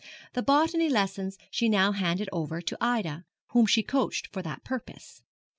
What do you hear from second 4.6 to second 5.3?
purpose.